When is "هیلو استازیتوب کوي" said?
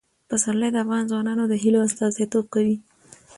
1.63-2.75